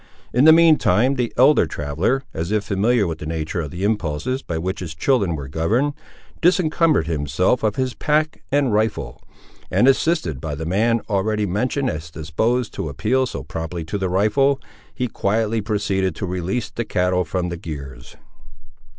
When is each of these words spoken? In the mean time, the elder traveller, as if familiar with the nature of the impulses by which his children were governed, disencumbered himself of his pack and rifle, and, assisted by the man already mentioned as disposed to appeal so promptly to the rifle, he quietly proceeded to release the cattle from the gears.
In 0.33 0.45
the 0.45 0.51
mean 0.51 0.79
time, 0.79 1.13
the 1.13 1.31
elder 1.37 1.67
traveller, 1.67 2.23
as 2.33 2.51
if 2.51 2.63
familiar 2.63 3.05
with 3.05 3.19
the 3.19 3.27
nature 3.27 3.61
of 3.61 3.69
the 3.69 3.83
impulses 3.83 4.41
by 4.41 4.57
which 4.57 4.79
his 4.79 4.95
children 4.95 5.35
were 5.35 5.47
governed, 5.47 5.93
disencumbered 6.41 7.05
himself 7.05 7.61
of 7.61 7.75
his 7.75 7.93
pack 7.93 8.41
and 8.51 8.73
rifle, 8.73 9.21
and, 9.69 9.87
assisted 9.87 10.41
by 10.41 10.55
the 10.55 10.65
man 10.65 11.01
already 11.07 11.45
mentioned 11.45 11.91
as 11.91 12.09
disposed 12.09 12.73
to 12.73 12.89
appeal 12.89 13.27
so 13.27 13.43
promptly 13.43 13.83
to 13.85 13.99
the 13.99 14.09
rifle, 14.09 14.59
he 14.91 15.07
quietly 15.07 15.61
proceeded 15.61 16.15
to 16.15 16.25
release 16.25 16.71
the 16.71 16.83
cattle 16.83 17.23
from 17.23 17.49
the 17.49 17.57
gears. 17.57 18.15